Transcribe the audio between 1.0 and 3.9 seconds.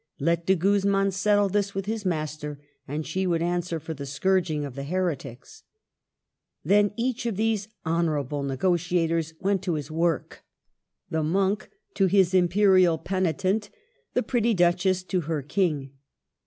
settle this with his master, and she would answer